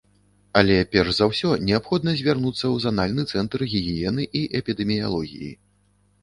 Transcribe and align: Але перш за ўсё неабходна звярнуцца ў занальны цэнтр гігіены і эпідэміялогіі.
Але 0.59 0.77
перш 0.93 1.11
за 1.17 1.25
ўсё 1.31 1.51
неабходна 1.67 2.13
звярнуцца 2.21 2.61
ў 2.61 2.85
занальны 2.87 3.27
цэнтр 3.35 3.65
гігіены 3.75 4.27
і 4.41 4.43
эпідэміялогіі. 4.63 5.53